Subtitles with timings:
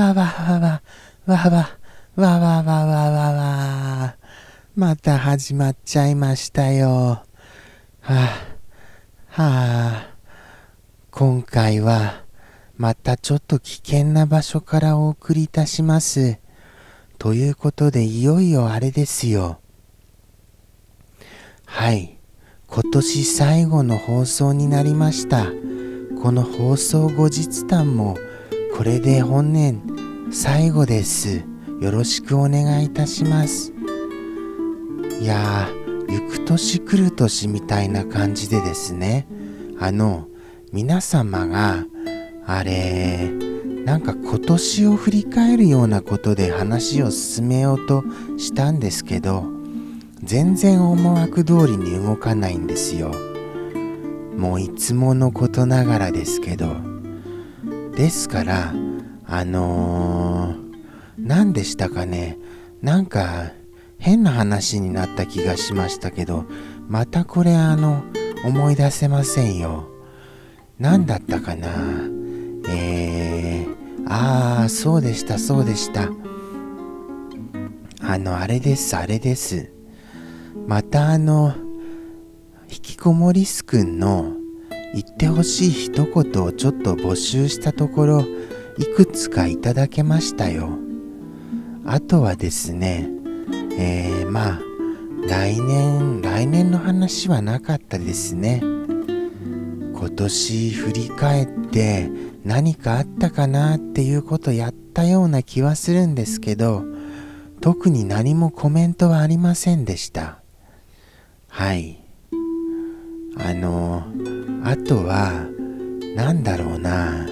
[0.00, 0.24] わわ、
[1.26, 1.36] わ
[2.16, 4.16] わわわわわわ。
[4.74, 6.88] また始まっちゃいましたよ。
[6.88, 7.24] は
[8.08, 10.14] あ、はあ、
[11.10, 12.24] 今回は
[12.78, 16.38] またちょっと危険な場所からお送りいたします。
[17.18, 19.60] ということでいよいよあれですよ。
[21.66, 22.18] はい、
[22.68, 25.44] 今年最後の放送になりました。
[26.22, 28.16] この放送後日談も
[28.76, 29.82] これで本年
[30.32, 31.44] 最後です。
[31.80, 33.72] よろしくお願いいたします。
[35.20, 39.26] いやー、行く年来る年みたいな感じでですね、
[39.78, 40.28] あの、
[40.72, 41.84] 皆様が、
[42.46, 43.30] あれ、
[43.84, 48.04] なんか今年を振り返るようなことで話を進めようと
[48.38, 49.44] したんですけど、
[50.22, 53.12] 全然思惑通りに動かないんですよ。
[54.36, 56.99] もういつものことながらですけど。
[57.96, 58.72] ですから、
[59.26, 60.74] あのー、
[61.18, 62.38] 何でしたかね。
[62.82, 63.52] なんか
[63.98, 66.46] 変な話になった気がしましたけど、
[66.88, 68.02] またこれあの、
[68.44, 69.88] 思い出せませんよ。
[70.78, 71.68] 何だったかな
[72.68, 76.08] えー、ああ、そうでした、そうでした。
[78.00, 79.70] あの、あれです、あれです。
[80.66, 81.54] またあの、
[82.70, 84.39] 引きこもりすくんの
[84.92, 88.24] 言ってほしい一言をちょっと募集したところ、
[88.78, 90.78] いくつかいただけましたよ。
[91.84, 93.08] あとはですね、
[93.78, 94.60] えー、まあ、
[95.26, 98.62] 来年、来年の話はなかったですね。
[98.62, 102.10] 今年振り返って
[102.44, 106.84] 何かあったかなっていうことやったような気はするんですけど、
[107.60, 110.40] 特に何もコメントはありませんでした。
[111.48, 112.00] はい。
[113.36, 114.04] あの、
[114.62, 115.32] あとは、
[116.14, 117.26] なんだろうな。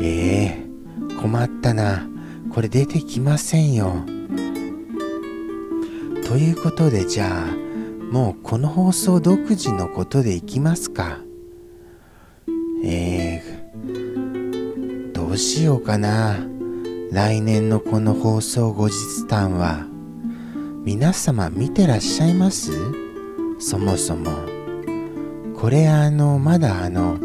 [0.00, 2.06] ええー、困ったな。
[2.52, 4.04] これ出てきませんよ。
[6.26, 7.54] ということでじゃあ
[8.10, 11.18] もうこの放送独自のことでいきますか
[12.84, 16.36] えー、どうしようかな
[17.12, 19.86] 来年のこの放送後日談は
[20.84, 22.72] 皆様見てらっしゃいます？
[23.60, 24.32] そもそも
[25.64, 27.18] これあのまだあの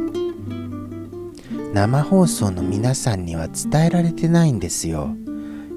[1.74, 5.14] 生放送の皆さんには伝えられてないんですよ。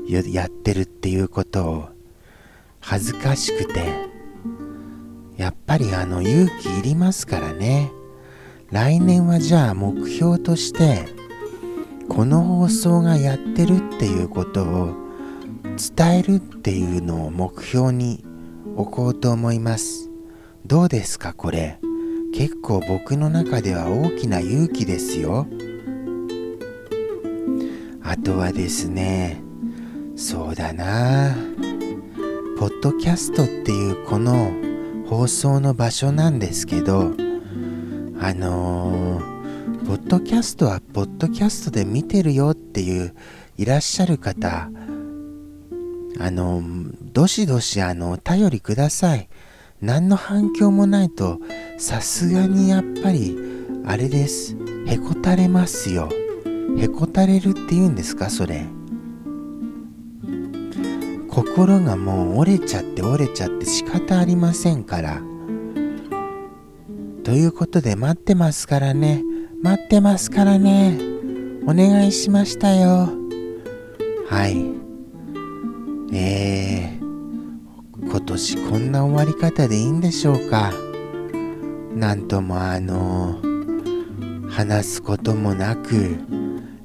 [0.06, 1.88] やってるっていうことを。
[2.78, 4.08] 恥ずかしくて。
[5.36, 7.90] やっぱりあの勇気いりますからね。
[8.70, 11.08] 来年はじゃあ目標として
[12.08, 14.94] この放送がやってるっていうことを
[15.96, 18.24] 伝えるっていうのを目標に
[18.76, 20.08] 置こうと思います。
[20.64, 21.80] どうですかこれ？
[22.32, 25.46] 結構僕の中では大きな勇気ですよ。
[28.02, 29.42] あとはですね
[30.16, 31.36] そうだな。
[32.58, 34.52] ポッドキャストっていうこの
[35.08, 37.12] 放送の場所なんですけど
[38.20, 43.14] あのー、ポッドキャストはポッドキャストで見てるよっていう
[43.58, 44.70] いらっしゃる方
[46.20, 46.62] あの
[47.12, 49.28] どしどしあのお便りください。
[49.82, 51.40] 何の反響もないと
[51.82, 53.36] さすがにやっぱり
[53.84, 54.56] あれです
[54.86, 56.08] へこたれますよ
[56.78, 58.66] へこたれるって言うんですかそれ
[61.28, 65.22] 心がもう折れちゃって折れちゃって仕方ありませんから。
[67.24, 69.24] ということで待ってますからね。
[69.62, 71.00] 待ってますからね。
[71.66, 73.08] お願いしましたよ。
[74.28, 74.56] はい。
[76.14, 80.91] えー、今年こんな終わり方でいいんでしょうか。
[81.94, 83.40] なんともあの
[84.48, 86.16] 話すこともなく、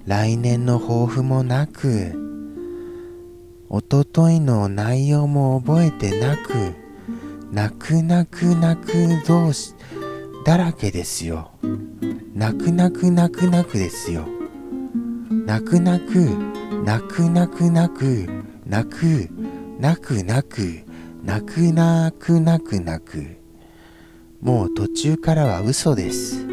[0.05, 2.13] 来年の抱負もなく、
[3.69, 6.73] おとといの内容も覚えてなく、
[7.51, 8.91] 泣く泣く泣く
[9.25, 9.73] 同士
[10.45, 11.51] だらけですよ。
[12.35, 14.27] 泣く泣く泣く泣くですよ。
[15.45, 16.19] 泣く泣く
[16.83, 18.29] 泣く泣く泣く
[18.65, 19.29] 泣く
[19.79, 20.85] 泣く泣く
[21.23, 23.46] 泣く泣く泣く泣く
[24.47, 26.47] もう途中からは嘘です。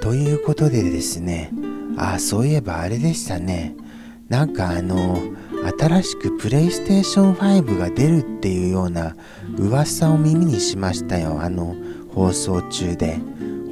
[0.00, 1.50] ということでですね、
[1.96, 3.74] ああ、そういえばあれでしたね。
[4.28, 5.18] なんかあの
[5.76, 9.16] 新しくプレイステーション5が出るっていうような
[9.56, 11.40] 噂を耳にしましたよ。
[11.40, 11.74] あの
[12.14, 13.18] 放送中で。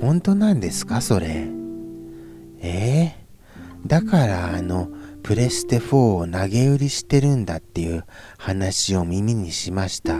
[0.01, 1.47] 本当なんですかそれ？
[2.61, 4.89] えー、だからあの
[5.23, 8.05] プレステ4を投げ売りしてるんだっていう
[8.37, 10.17] 話を耳にしました。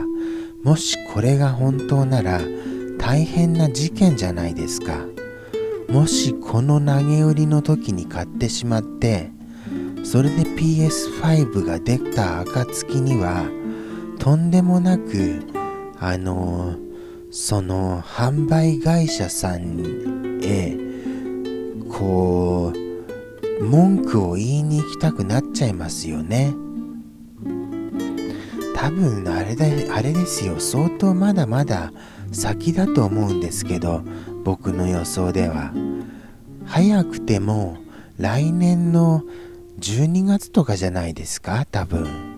[0.67, 2.41] もしこれが本当なら
[2.97, 5.05] 大変な事件じゃないですか。
[5.87, 9.31] もしこの投げ売りの時に買ってしまって
[10.03, 13.49] それで PS5 が出た暁には
[14.19, 15.47] とんでもなく
[16.01, 16.75] あの
[17.31, 20.77] その販売会社さんへ
[21.89, 22.73] こ
[23.61, 26.66] う文句を言いに行きたくなっちゃいますよね。
[28.79, 29.65] 多分あれだ
[29.95, 30.59] あれですよ。
[30.59, 31.91] 相当まだまだ
[32.31, 34.03] 先だと思うんですけど
[34.43, 35.73] 僕の予想では。
[36.63, 37.77] 早くても
[38.19, 39.23] 来年の
[39.79, 41.65] 12月とかじゃないですか？
[41.71, 42.37] 多分。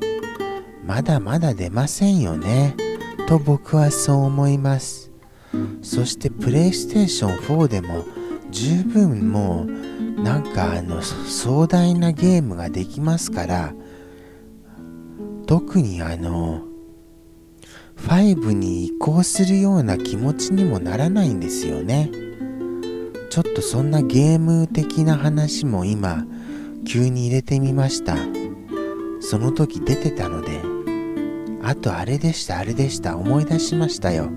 [0.85, 2.73] まだまだ出ませんよね。
[3.27, 5.11] と僕はそう思います。
[5.81, 8.05] そしてプレイステーション4でも
[8.49, 13.73] 十分もうなんかあの壮大なゲームができますから
[15.49, 16.61] 特にあの
[17.97, 22.11] 5に移行するような気持ちにもならないんですよね。
[23.31, 26.27] ちょっとそんなゲーム的な話も今
[26.87, 28.15] 急に入れてみました。
[29.21, 30.61] その時出てたので
[31.63, 34.29] あとあれでしたあれでした思い出しましたよ。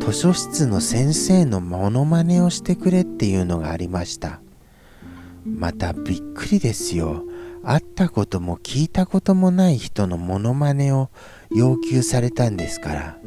[0.00, 4.42] 図書室の先生のモノマネをしてくれっていうのがありました。
[5.46, 7.24] またびっくりですよ。
[7.66, 11.08] 会ったことも聞いたこともない人のモノマネを
[11.50, 13.18] 要求されたんですから。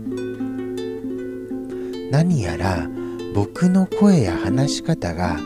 [2.12, 2.88] 何やら
[3.34, 5.38] 僕の声や話し方が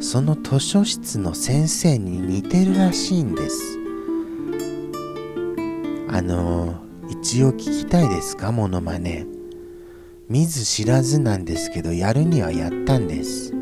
[0.00, 3.78] その図書室の先生に似てるらしいんです。
[6.08, 6.76] あの
[7.08, 9.26] 一応聞きたいですかモノマネ。
[10.28, 13.52] 見ず知らずなんですけどやるにはやったんです。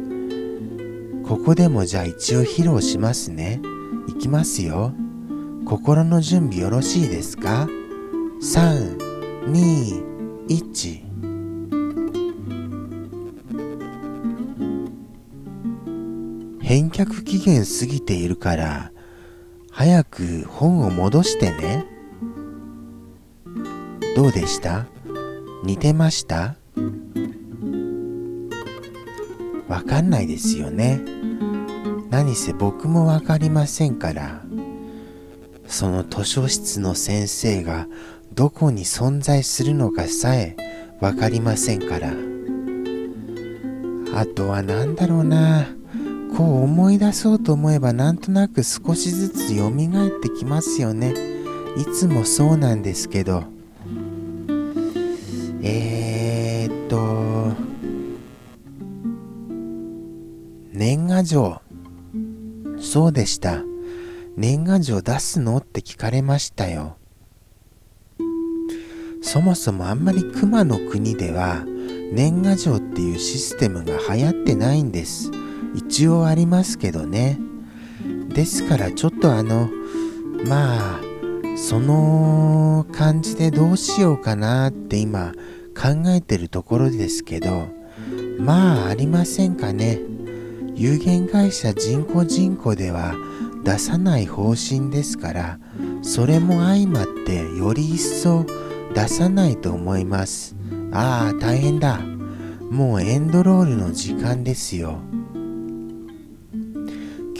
[1.27, 3.61] ここでもじゃあ一応披露しますね。
[4.17, 4.93] いきますよ。
[5.67, 7.69] 心の準備よろしいですか
[8.41, 11.05] ？321
[16.61, 18.93] 返却期限過ぎているから
[19.71, 21.87] 早く本を戻してね。
[24.17, 24.87] どうでした？
[25.65, 26.57] 似てました？
[29.69, 31.01] わかんないですよね。
[32.15, 34.41] 何せ僕もわかりませんから。
[35.67, 37.89] その図書室の先生が
[38.35, 40.57] どこに存在するのかさえ
[41.01, 42.13] わかりませんから。
[44.15, 45.67] あとは何だろうな。
[46.37, 49.73] こう思い出そうと思えばなんとなく少しずつ蘇っ
[50.23, 51.15] てきますよね。
[51.77, 53.43] いつもそうなんですけど。
[55.63, 57.57] えー、っと。
[60.73, 61.64] 年賀状。
[62.85, 63.63] そうでした。
[64.37, 65.57] 年賀状出すの？
[65.57, 66.97] って聞かれましたよ。
[69.23, 71.65] そもそもあんまり熊の国では
[72.13, 75.31] 年賀状っていうシステムが流行ってないんです。
[75.75, 77.41] 一応ありますけどね。
[78.29, 79.71] ですからちょっとあの
[80.47, 81.01] まあ
[81.57, 85.33] その感じでどうしようかなって今
[85.75, 87.69] 考えてるところですけど
[88.39, 89.99] まあありませんかね。
[90.77, 93.15] 有限会社人工人口では
[93.65, 95.59] 出さない方針ですから
[96.03, 98.45] それも相まってより一層
[98.95, 100.55] 出さないと思います。
[100.93, 101.99] ああ大変だ。
[102.71, 104.99] もうエンドロールの時間ですよ。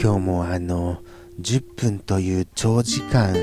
[0.01, 1.01] 今日もあの
[1.39, 3.35] 10分という長時間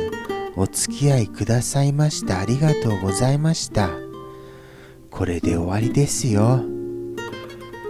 [0.56, 3.90] お付き合いくださいましてありがとうございました。
[5.10, 6.71] これで終わりですよ。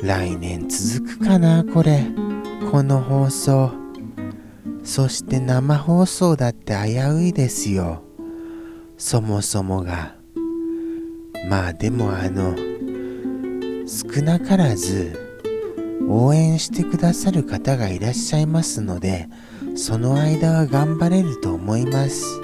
[0.03, 2.05] 来年続くかなこれ。
[2.73, 3.71] この放送。
[4.83, 8.03] そして生放送だって危ういですよ。
[8.99, 10.17] そもそもが。
[11.49, 12.57] まあでもあの
[13.87, 15.17] 少なからず
[16.09, 19.29] 応援してくださる方がいらっしゃいますので
[19.77, 22.41] その間は頑張れると思います。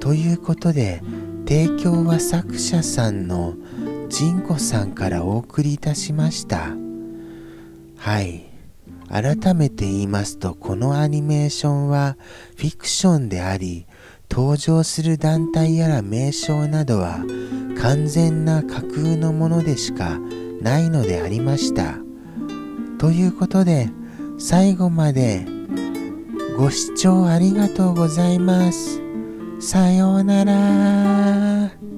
[0.00, 1.02] ということで
[1.46, 3.54] 提供は作者さんの
[4.12, 6.76] ジンコさんからお送りいたしました
[7.96, 8.44] はい
[9.08, 12.18] 改めて言いますとこのアニメーションは
[12.56, 13.86] フィクションであり
[14.30, 17.24] 登場する団体やら名称などは
[17.80, 20.18] 完全な架空のものでしか
[20.60, 21.96] ないのでありました。
[22.98, 23.90] ということで
[24.38, 25.44] 最後まで
[26.56, 29.00] ご視聴ありがとうございます。
[29.58, 31.91] さようなら。